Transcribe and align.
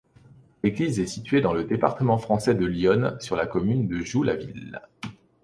L'église 0.63 0.99
est 0.99 1.05
située 1.05 1.41
dans 1.41 1.53
le 1.53 1.63
département 1.63 2.17
français 2.17 2.55
de 2.55 2.65
l'Yonne, 2.65 3.15
sur 3.19 3.35
la 3.35 3.45
commune 3.45 3.87
de 3.87 3.99
Joux-la-Ville. 4.03 4.81